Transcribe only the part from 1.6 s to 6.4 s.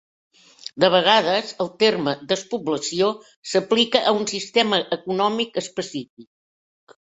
el terme despoblació s'aplica a un sistema econòmic específic.